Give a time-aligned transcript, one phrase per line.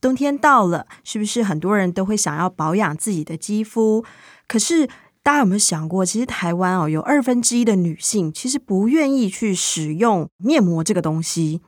[0.00, 4.04] 冬天到了，是不是很多人都会想要保养自己的肌肤？
[4.48, 4.86] 可是
[5.22, 11.60] 大家有没有想过，其实台湾哦，有二分之一的女性其实不愿意去使用面膜这个东西。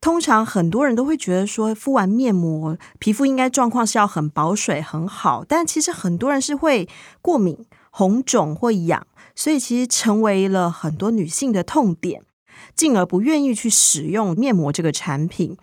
[0.00, 6.88] 通常很多人都会觉得说，敷完面膜，皮肤应该状况是要很保水很好，但其实很多人是会
[7.22, 12.22] 过敏、红肿或痒，所以其实成为了很多女性的痛点，
[12.74, 15.56] 进而不愿意去使用面膜这个产品。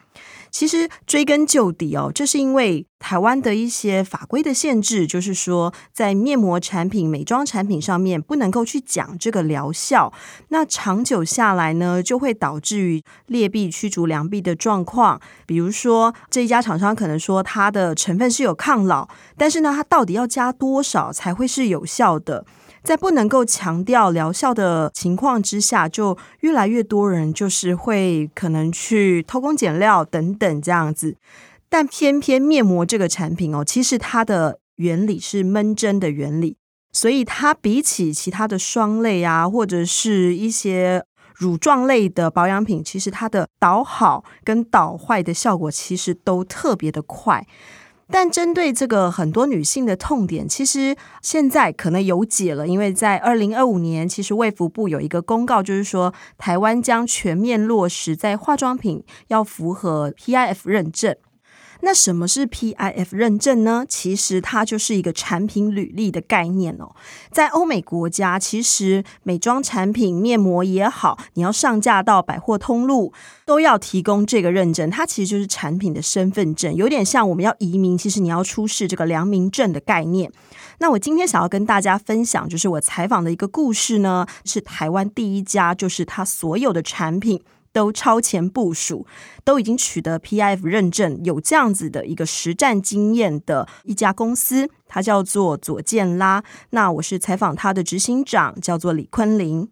[0.52, 10.13] 其实追根究底哦，这是因为台湾的一些法规的限制，就是说在面膜产品、美妆产品上面不能够去讲这个疗效。
[10.49, 15.20] 那长久下来呢，就会导致于劣币驱逐良币的状况。
[15.46, 22.46] 比如说，这一家厂商可能说它的成分是有抗老，但是呢，它到底要加多少才会是有效的？
[22.84, 31.15] 在不能够强调疗效的情况之下，就越来越多人就是会可能去偷工减料等等这样子。
[31.70, 36.57] 但偏偏面膜这个产品哦，其实它的原理是闷蒸的原理，
[36.91, 47.48] 所以它比起其他的霜类啊，或者是一些乳状类的保养品，其实它的导好跟导坏的效果其实都特别的快。
[48.12, 61.15] 但针对这个很多女性的痛点，其实现在可能有解了，因为在二零二五年，其实卫福部有一个公告，就是说台湾将全面落实在化妆品要符合 PIF 认证。
[61.82, 63.85] 那什么是 PIF 认证呢？
[63.87, 66.96] 其实它就是一个产品履历的概念哦。
[67.31, 73.12] 在欧美国家，其实美妆产品、面膜也好，你要上架到百货通路，
[73.46, 74.90] 都要提供这个认证。
[74.90, 80.31] 它其实就是产品的身份证，有点像我们要移民，其实你要出示这个良民证的概念。
[80.78, 87.42] 那我今天想要跟大家分享，就是我采访的一个故事呢，是台湾第一家，就是它所有的产品。
[87.74, 89.06] 都超前部署，
[89.44, 96.44] 都已经取得 PIF 认证，有这样子的一个实战经验的一家公司，它叫做左健拉。
[96.72, 99.70] 那我是采访他的执行长，叫做李坤林。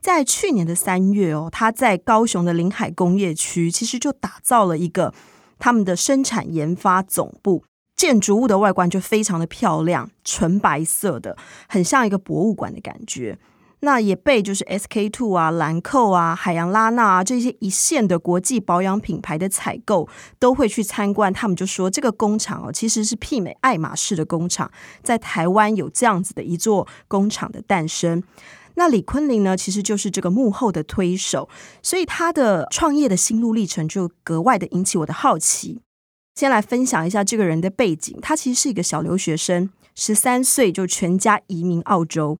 [0.00, 5.12] 在去年的三月哦，他在高雄的临海工业区，其实就打造了一个
[5.58, 7.62] 他们的生产研发总部，
[7.94, 11.36] 建筑物的外观就非常的漂亮，纯白色的，
[11.68, 13.38] 很像一个博物馆的感觉。
[13.86, 20.08] 那也被就是 SK two 啊、兰蔻啊、海洋拉娜啊这些一线的国际保养品牌的采购
[20.40, 21.32] 都会去参观。
[21.32, 24.68] 他们就说这个工厂哦，其实是媲美爱马仕的工厂，
[25.04, 28.24] 在台湾有这样子的一座工厂的诞生。
[28.74, 31.48] 那李坤林呢，其实就是这个幕后的推手，
[31.80, 35.80] 所以他的创业的心路历程就格外的引起我的好奇。
[36.34, 42.36] 先来分享一下这个人的背景，他其实是一个小留学生，十三岁就全家移民澳洲。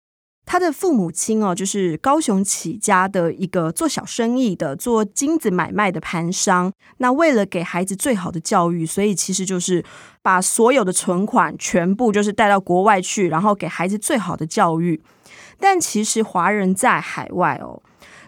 [0.47, 6.73] 他的父母亲哦，就是高雄起家的一个做小生意的，做金子买卖的盘商。
[6.99, 9.85] 那为了给孩子最好的教育，所以其实就是
[10.23, 15.03] 把所有的存款全部就是带到国外去，然后给孩子最好的教育。
[15.59, 17.83] 但其实华人在海外哦。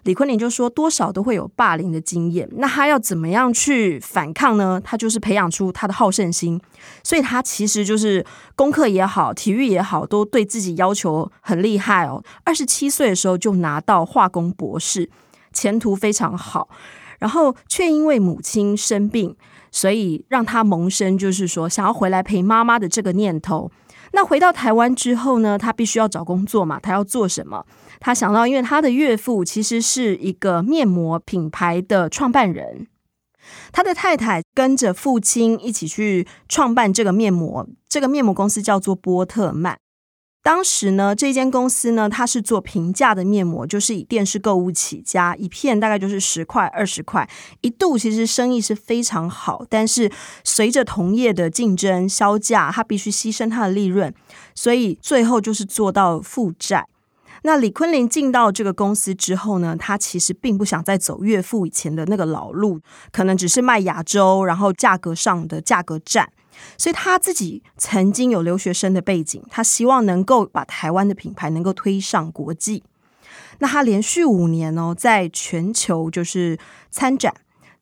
[0.05, 4.81] 李坤林就说，多少都会有霸凌的经验，那他要怎么样去反抗呢？
[4.83, 6.61] 他就是培养出他的好胜心，
[7.03, 8.25] 所以他其实就是
[8.55, 12.23] 功课也好，体育也好，都对自己要求很厉害哦。
[12.45, 15.11] 二十七岁的时候就拿到化工博士，
[15.53, 16.69] 前途非常好，
[17.19, 19.37] 然后却因为母亲生病，
[19.71, 23.71] 所以让他萌生就是说想要回来陪妈妈的这个念头。
[24.13, 27.65] 那回到台湾之后呢，他必须要找工作嘛，他要做什么？
[28.01, 32.87] 他想到，因为他的岳父其实是一个面膜品牌的创办人，
[33.73, 39.79] 他的太太跟着父亲一起去创办这个面膜，这个面膜公司叫做波特曼。
[40.41, 47.29] 当时呢，这间公司呢，它是做平价的面膜，就是以电视购物起家，一片大概就是十块、二十块，
[47.61, 49.67] 一度其实生意是非常好。
[49.69, 50.11] 但是
[50.45, 54.15] 随着同业的竞争削价，它必须牺牲它的利润，
[54.55, 56.87] 所以最后就是做到负债。
[57.43, 62.81] 那李坤林进到这个公司之后呢，他其实并不想再走岳父以前的那个老路，
[63.13, 66.33] 可能只是卖亚洲，然后价格上的价格战。
[66.77, 72.83] 所以他自己曾经有留学生的背景，他希望能够把台湾的品牌能够推上国际。
[73.61, 76.59] 那他连续五年哦，在全球就是
[76.91, 77.35] 参展，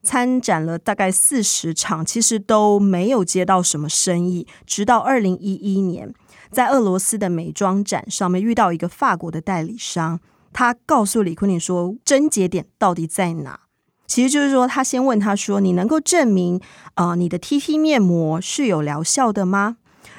[0.03, 4.47] 参展了大概四十场，其实都没有接到什么生意。
[4.65, 6.15] 直到二零一一年，
[6.51, 10.21] 在俄罗斯的美妆展上面遇到一个法国的代理商，
[10.53, 13.61] 他告诉李坤林说：“症结点到底在哪？”
[14.07, 16.61] 其实就是说，他先问他说：“你能够证明，
[16.95, 19.77] 呃，你的 TT 面膜是有疗效的吗？”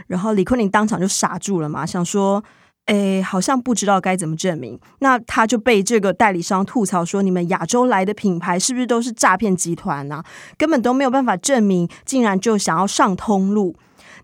[0.07, 2.44] 然后李坤林当场就傻住了嘛，想说
[2.88, 10.24] ：“诶，好像不知道该怎么证明。”那他就被这个代理商吐槽说：“你们亚洲来的品牌是不是都是诈骗集团啊？
[10.57, 13.75] 根本都没有办法证明，竟然就想要上通路。”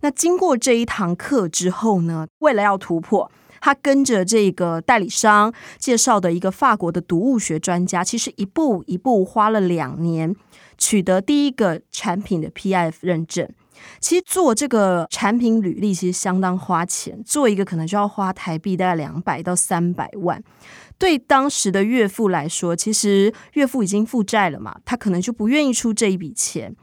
[0.02, 3.32] 那经过这一堂课之后呢，为了要突破。
[3.66, 10.36] 他跟着这个代理商介绍的一个法国的毒物学专家，其实一步一步花了两年，
[10.78, 13.50] 取得第一个产品的 Pf 认证。
[14.02, 20.44] 其实做这个产品履历其实相当花钱，做一个可能就要花台币大概两百到三百万。
[20.98, 26.76] 对当时的岳父来说，其实岳父已经负债了嘛，他可能就不愿意出这一笔钱。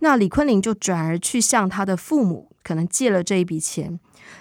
[0.00, 3.98] 那李坤林就转而去向他的父母可能借了这一笔钱。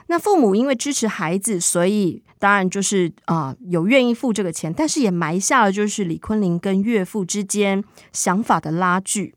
[0.08, 9.34] 那父母因为支持孩子，所以当然就是啊、有愿意付这个钱，但是也埋下了就是李坤林跟岳父之间想法的拉锯。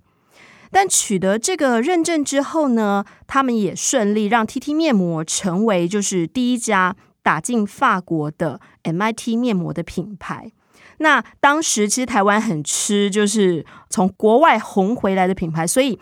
[0.72, 10.50] 但取得这个认证之后呢，他们也顺利让 TT 面膜成为就是第一家打进法国的 MIT 面膜的品牌。
[10.98, 15.98] 那当时其实台湾很吃就是从国外红回来的品牌，所以。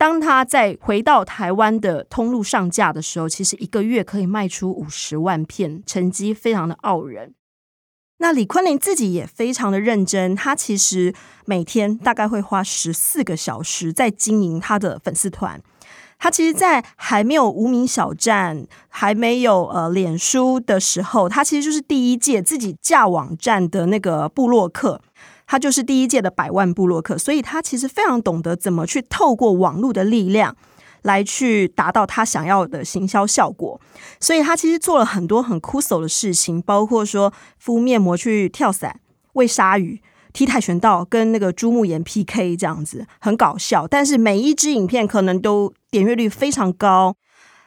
[0.00, 7.34] 当他在回到台湾的通路上架的时候，其实一个月可以卖出五十万片，成绩非常的傲人。
[8.16, 11.14] 那李坤林自己也非常的认真，他其实
[11.44, 15.60] 每天大概会花十四个小时在经营他的粉丝团。
[16.18, 25.02] 他其实，在还没有无名小站、还没有呃脸书的时候，他其实就是第一届自己架网站的那个部落客。
[25.50, 30.54] 他就是第一届的百万部落客，所以他其实非常懂得怎么去透过网络的力量
[31.02, 33.80] 来去达到他想要的行销效果。
[34.20, 39.00] 所以他其实做了很多很酷手的事情，包括说敷面膜去跳伞、
[39.32, 40.00] 喂鲨鱼、
[40.32, 43.88] 踢跆拳道、跟那个朱木岩 PK 这样子，很搞笑。
[43.88, 47.16] 但是每一支影片可能都点阅率非常高。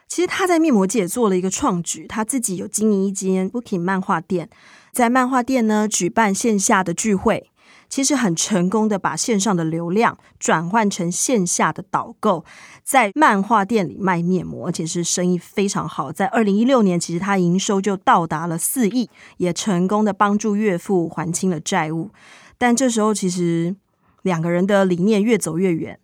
[0.08, 4.48] 其实他在面膜界做了一个创举，他自己有经营一间 Booking 漫画店，
[4.94, 7.50] 在漫画店呢举办线下的聚会。
[7.94, 12.44] 其实很成功的把线上的流量转换成线下的导购，
[12.84, 16.12] 在漫画店里卖面膜，而且是生意非常好。
[16.12, 22.10] 在二零一六年，其实他营收就到达了四亿，也成功的帮助岳父还清了债务。
[22.58, 23.76] 但这时候，其实
[24.24, 26.00] 两个人的理念越走越远。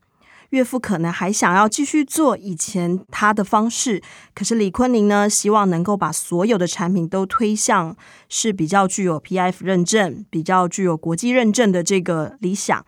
[0.50, 4.02] 岳父可能还想要继续做以前他的方式，
[4.34, 7.96] 可是李坤林呢，希望能够把所有的产品都推向
[8.28, 12.86] 是比较具有 PIF 认证、比较具有国际认证的这个理想。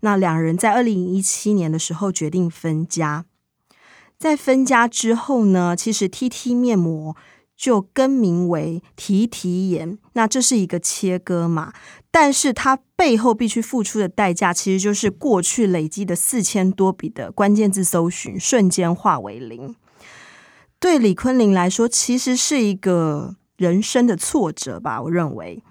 [0.00, 3.24] 那两人在二零一七年的时候决定分家，
[4.16, 7.16] 在分家之后呢，其实 TT 面膜。
[7.60, 11.74] 就更名为提提颜，那这是一个切割嘛？
[12.10, 19.76] 但是它背后必须付出的代价，其实就是过去累积的四千多笔的关键字搜寻瞬间化为零。
[20.78, 25.62] 对李坤林来说，其实是一个人生的挫折吧，我认为。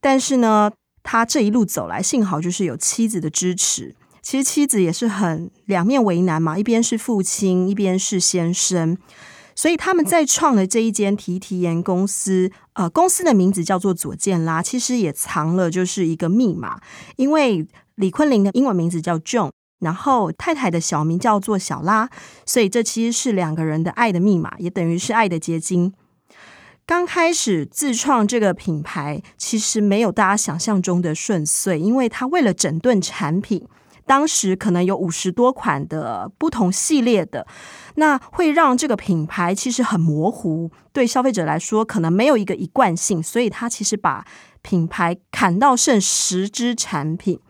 [0.00, 0.72] 但是呢，
[1.04, 3.94] 他这一路走来，幸好就是有妻子的支持。
[4.20, 8.98] 其实妻子也是很两面为难嘛，一边是父亲，一边是先生。
[9.60, 16.80] 所以他们在创了这一间提提颜公司，呃，公司的名字叫做佐健拉，其实也藏了就是一个密码。
[17.16, 19.50] 因为李坤林的英文名字叫 John，
[19.80, 22.08] 然后太太的小名叫做小拉，
[22.46, 25.92] 所以这其实是两个人的爱的密码，也等于是爱的结晶。
[26.86, 33.68] 刚开始自创这个品牌，其实没有大家想象中的顺遂，因为他为了整顿产品。
[34.06, 37.46] 当时可能有五十多款的不同系列的，
[37.94, 44.26] 那会让这个品牌其实很模糊，对消费者来说可能没有一个一贯性，所以他其实把
[44.62, 47.40] 品牌砍到剩十支产品，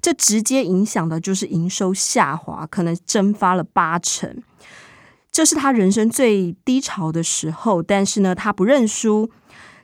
[0.00, 4.42] 这直接影响的就是营收下滑，可能蒸发了八成，
[5.30, 7.82] 这是他人生最低潮的时候。
[7.82, 9.30] 但是呢，他不认输。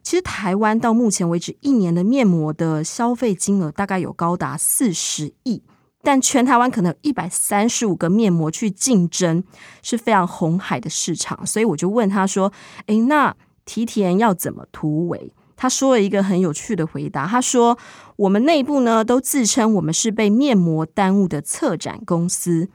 [0.01, 5.63] 其实台湾到目前为止一年的面膜的消费金额大概有高达四十亿。
[6.03, 9.43] 但全台湾可能有一百三十五个面膜去竞争，
[9.83, 11.45] 是非常红海的市场。
[11.47, 12.53] 所以我就问他说
[12.87, 17.27] ：“诶，那提田要怎么突围？”他说了一个很有趣的回答。
[17.27, 17.77] 他说
[18.15, 22.69] ：“我们内部呢都自称我们是被面膜耽误的策展公司，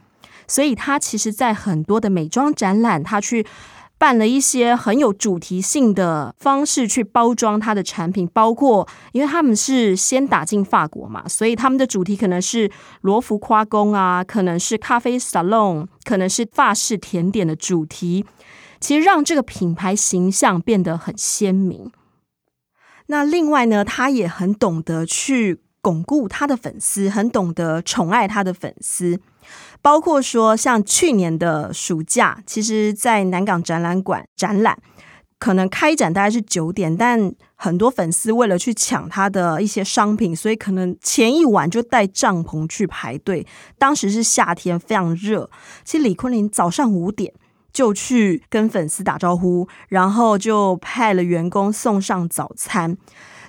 [0.46, 3.46] 所以他其实在很多的美妆展览，他去
[4.04, 12.70] 办了一些很有主题性的方式去包装他的产品，包括因为他们是先打进法国嘛，所以他们的主题可能是
[13.00, 18.26] 罗浮夸宫啊，可能是咖啡沙龙，可能是法式甜点的主题，
[18.82, 21.90] 其实让这个品牌形象变得很鲜明。
[23.06, 29.22] 那另外呢，他也很懂得去巩固他的粉丝，很懂得宠爱他的粉丝。
[29.82, 34.78] 包括说，像去年的暑假，其实，在南港展览馆展览，
[35.40, 43.46] 可能开展大概是九点，但很多粉丝为了去抢他的一些商品，所以可能前一晚就带帐篷去排队。
[43.78, 45.50] 当时是夏天，非常热。
[45.84, 47.34] 其实李坤林早上五点
[47.72, 52.98] 就去跟粉丝打招呼，然后就派了员工送上早餐。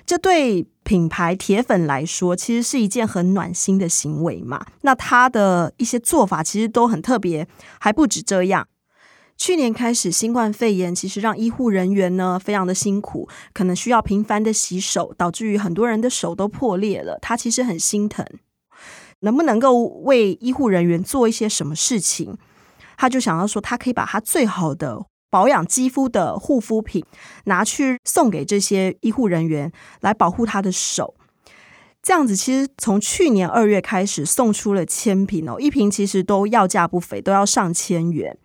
[0.05, 4.65] 这对品牌铁粉来说，其实是一件很暖心的行为嘛。
[4.81, 7.47] 那他的一些做法其实都很特别，
[7.79, 8.67] 还不止这样。
[9.35, 17.17] 去年开始，新冠肺炎其实让医护人员呢非常的辛苦，可能需要频繁的洗手，导致于很多人的手都破裂了。
[17.21, 18.25] 他其实很心疼，
[19.21, 22.37] 能不能够为医护人员做一些什么事情？
[22.95, 25.07] 他就想要说，他可以把他最好的。
[25.35, 27.03] 保养肌肤的护肤品
[27.43, 31.13] 拿去送给这些医护人员，来保护他的手。
[32.01, 38.37] 这样子，其实从去年二月开始送出了千瓶哦，一瓶其实都要价不菲，都要上千元。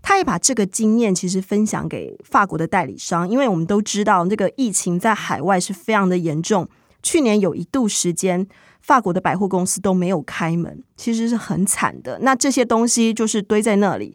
[0.00, 6.68] 他也把这个经验其实分享给法国的代理商，因为我们都知道，那个疫情在海外是非常的严重。
[7.02, 8.46] 去年有一度时间，
[8.80, 12.20] 法国的百货公司都没有开门，其实是很惨的。
[12.22, 14.14] 那这些东西就是堆在那里。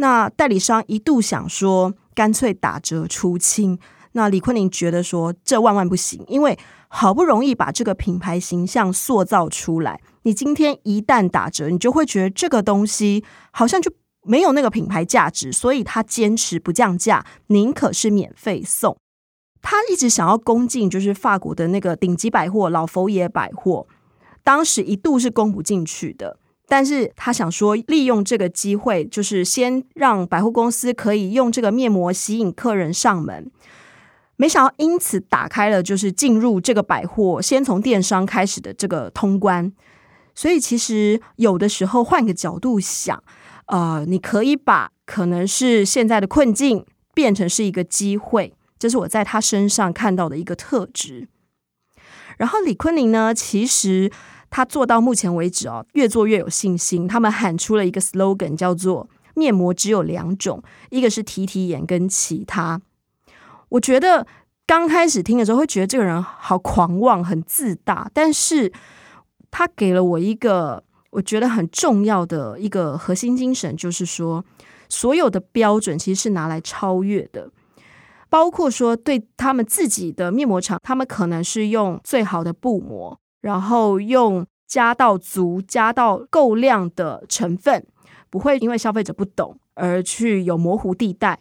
[0.00, 3.78] 那代理商一度想说，干脆打折出清。
[4.12, 13.92] 那李坤林觉得说，这万万不行，因为好不容易把这个品牌形象塑造出来，你今天一旦打折，你就会觉得这个东西好像就
[14.22, 15.52] 没有那个品牌价值。
[15.52, 18.96] 所以他坚持不降价，宁可是免费送。
[19.60, 23.86] 他一直想要攻进，就是法国的那个顶级百货老佛爷百货，
[24.42, 26.38] 当时一度是攻不进去的。
[26.70, 33.50] 但是他想说，利用这个机会，就是先让百货公司可以用这个面膜吸引客人上门。
[34.36, 39.72] 没想到因此打开了，就是进入这个百货，先从电商开始的这个通关。
[40.32, 43.20] 所以其实有的时候换个角度想，
[43.66, 51.26] 呃，你可以把可能是现在的困境变成是一个机会，这是我在他身上看到的一个特质。
[52.38, 54.12] 然后李坤林呢，其实。
[54.50, 57.06] 他做到目前为止哦，越做越有信心。
[57.06, 62.80] 他们喊出了一个 slogan，叫做“面膜只有两种，一个是提提眼，跟其他”。
[63.70, 64.26] 我觉得
[64.66, 68.72] 刚开始听的时候会觉得这个人好狂妄、很自大，但是
[69.50, 74.44] 他给了我一个我觉得很重要的一个核心精神，就是说
[74.88, 77.48] 所有的标准其实是拿来超越的，
[78.28, 83.20] 包括说对他们自己的面膜厂，他们可能是用最好的布膜。
[83.40, 87.86] 然后用加到足、加到够量的成分，
[88.28, 91.40] 不会因为消费者不懂而去有模糊地带。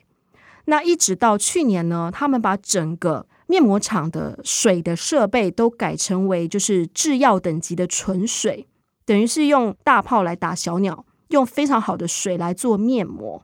[0.66, 8.68] 那一直到去年呢，他们把整个面膜厂的水的设备都改成为就是制药等级的纯水，
[9.06, 13.44] 等于是用大炮来打小鸟，用非常好的水来做面膜。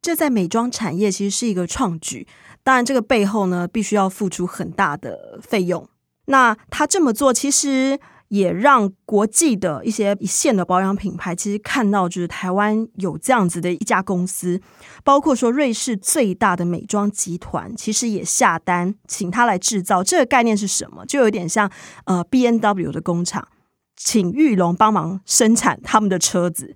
[0.00, 2.26] 这在美妆产业其实是一个创举，
[2.62, 5.88] 当然这个背后呢，必须要付出很大的费用。
[6.26, 7.98] 那他这么做，其实
[8.28, 14.60] 也让国际的一些一线的保养品牌，其实看到就是台湾有这样子的一家公司，
[15.04, 20.02] 包括说瑞士最大的美妆集团，其实也下单请他来制造。
[20.02, 21.04] 这个概念是什么？
[21.04, 21.70] 就有点像
[22.04, 23.48] 呃 BMW 的工厂，
[23.96, 26.74] 请玉龙帮忙生产他们的车子。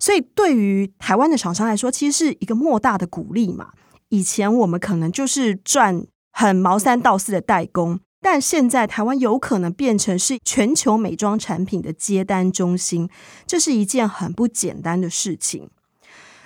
[0.00, 3.68] 所以对于台湾的厂商来说，其实是一个莫大的鼓励嘛。
[4.08, 8.00] 以前我们可能就是赚很毛三到四的代工。
[8.28, 13.08] 但现在台湾有可能变成是全球美妆产品的接单中心，
[13.46, 15.70] 这是一件很不简单的事情。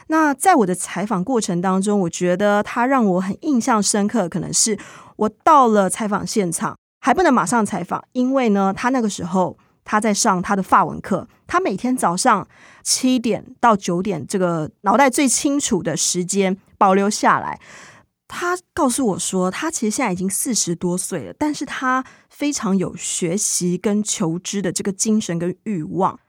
[0.08, 4.78] 那在我的采访过程当中，我觉得他让我很印象深刻，可能是
[5.16, 12.46] 我到了采访现场还不能马上采访，因为呢，他那个时候他在上他的法文课，他每天早上
[12.82, 17.58] 七点到九点，这个脑袋最清楚的时间保留下来。
[18.32, 26.20] 他告诉我说，他其实现在已经四十多岁了，但是他非常有学习跟求知的这个精神跟欲望。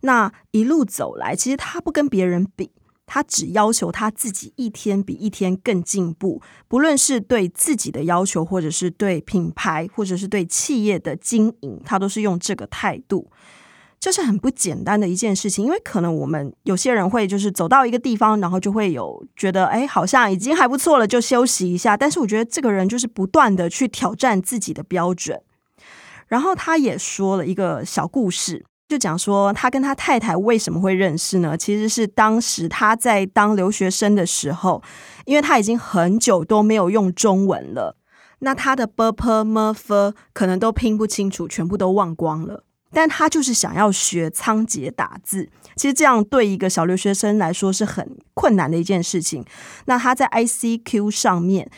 [0.00, 2.72] 那一路走来，其实他不跟别人比，
[3.04, 6.40] 他只要求他自己一天比一天更进步。
[6.66, 13.30] 不论是对自己的要求，或者是对品牌，或者是对企业的经营，他都是用这个态度。
[14.02, 21.96] 就是很不简单的一件事情，因为可能我们有些人会就是走到一个地方，然后就会有觉得，哎，好像已经还不错了，就休息一下。
[21.96, 25.40] 但是我觉得这个人就是不断的去挑战自己的标准。
[26.26, 31.56] 然后他也说了一个小故事，就讲说他跟他太太为什么会认识呢？
[31.56, 34.82] 其实是当时他在当留学生的时候，
[35.26, 37.96] 因为他已经很久都没有用中文了，
[38.40, 42.64] 那他的 purple merfer 可能都拼不清楚，全部都忘光了。
[42.92, 49.44] 但他就是想要学仓颉打字，其实这样对一个小留学生来说是很困难的一件事情。
[49.86, 51.70] 那他在 ICQ 上面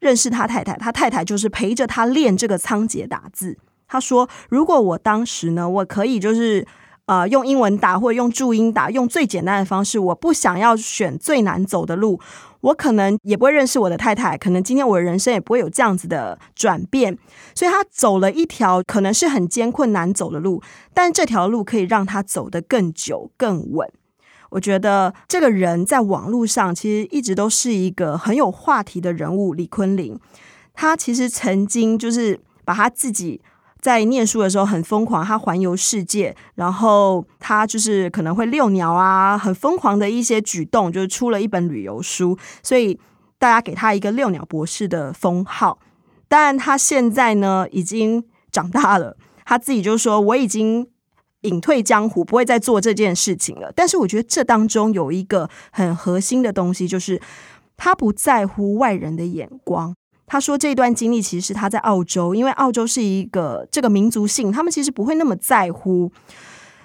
[0.00, 3.56] 认识他太太，他太太就是陪着他练这个仓颉打字。
[3.88, 6.66] 他说：“如果我当时呢，我可以就是。”
[7.06, 9.96] 呃，用英文打或者用注音打，用最简单的方式。
[9.96, 12.20] 我不想要选最难走的路，
[12.62, 17.16] 我可能也不会认识我的太太，可能今天我的人生也不会有这样子的转变。
[17.54, 20.60] 所以他走了一条可能是很艰困难走的路，
[20.92, 23.88] 但这条路可以让他走得更久更稳。
[24.50, 29.54] 我觉得这个人在网络上其实一直都是一个很有话题的人物。
[29.54, 30.18] 李坤林，
[30.74, 33.40] 他其实曾经就是把他自己。
[33.86, 42.98] 在念书的时候很疯狂，他环游世界，然后他就是可能会遛鸟啊，很疯狂的一些举动，就是出了一本旅游书，所以
[43.38, 45.78] 大家给他一个遛鸟博士的封号。
[46.26, 50.88] 当然，他现在呢已经长大了，他自己就说我已经
[51.42, 53.70] 隐退江湖，不会再做这件事情了。
[53.76, 57.22] 但是我觉得这当中有一个很核心的东西，就是
[57.76, 59.94] 他不在乎外人的眼光。
[60.26, 66.10] 他说这段经历其实他在澳洲，因为澳洲是一个这个民族性，他们其实不会那么在乎，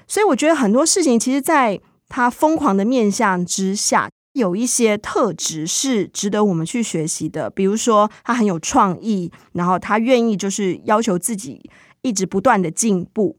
[0.08, 7.50] 所以我觉得很多事情其实在他疯狂的面相之下，有一些特质是值得我们去学习的。
[7.50, 11.70] 比如说他很有创意，然后他愿意就是要求自己
[12.02, 13.38] 一直不断的进步。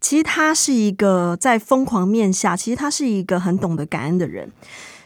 [0.00, 4.52] 其实他是一个在疯狂面下，其实他是一个很懂得感恩的人。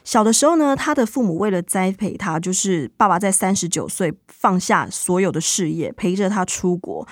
[0.07, 7.07] 小的时候呢，他的父母为了栽培他，就是爸爸在三十九岁放下所有的事业，陪着他出国。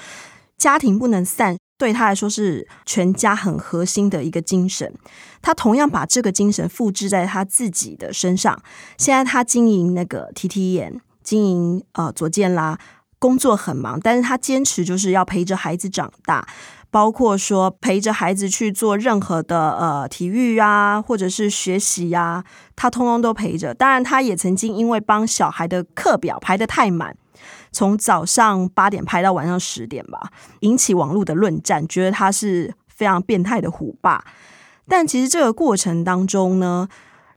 [0.56, 4.94] 家庭不能散，对他来说是全家很核心的一个精神。
[5.42, 8.62] 他同样把这个精神复制在他自己的身上。
[8.96, 12.78] 现在他经营那个 TT 眼，经营呃左健啦，
[13.24, 16.46] 工作很忙，但是他坚持就是要陪着孩子长大。
[16.90, 22.44] 包括说陪着孩子去做任何的呃体育啊，或者是学习呀、
[22.76, 23.72] 他通通都陪着。
[23.72, 27.16] 当然，他也曾经因为帮小孩的课表排得太满，
[27.72, 34.22] 从早上八点排到晚上十点吧，引起网络的论战，觉得他是非常变态的虎爸。
[34.86, 36.86] 但其实这个过程当中呢，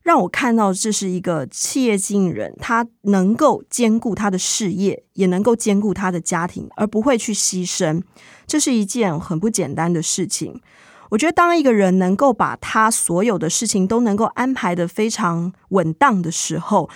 [0.07, 8.01] 让我看到这是一个企业经营人，他能够兼顾他的事业，也能够兼顾他的家庭，而不会去牺牲。
[8.45, 10.61] 这是一件很不简单的事情。
[11.09, 16.89] 我觉得，当一个人能够把他所有的事情都能够安排的非常稳当的时候，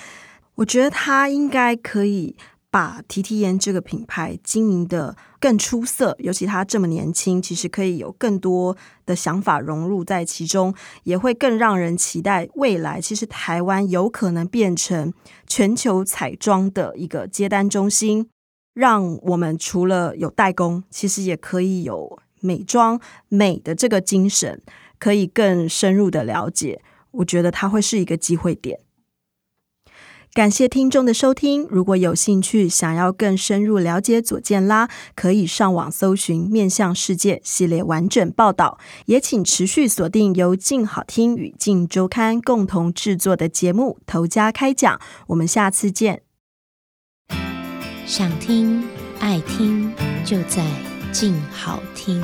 [0.55, 2.37] 我觉得他应该可以
[2.71, 6.15] 把提提研这个品牌经营得更出色。
[6.19, 12.99] 尤其他这么年轻，其实可以有更多的想法融入在其中，也会更让人期待未来。
[13.01, 15.13] 其实台湾有可能变成
[15.45, 18.29] 全球彩妆的一个接单中心。
[18.73, 24.61] 让我们除了有代工，其实也可以有美妆美的这个精神，
[24.97, 26.81] 可以更深入的了解。
[27.11, 28.79] 我觉得它会是一个机会点。
[30.33, 38.79] 感谢听众的收听，如果有兴趣想要更深入了解左健拉，可以上网搜寻《面向世界》系列完整报道。
[39.07, 46.21] 也请持续锁定由静好听与静周刊共同制作的节目《头家开讲》，我们下次见。
[48.05, 48.81] 想听
[49.19, 49.91] 爱听，
[50.23, 50.65] 就在
[51.11, 52.23] 静好听。